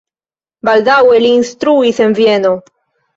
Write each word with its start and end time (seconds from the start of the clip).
Baldaŭe 0.69 1.19
li 1.25 1.29
instruis 1.41 1.99
en 2.07 2.17
Vieno. 2.21 2.55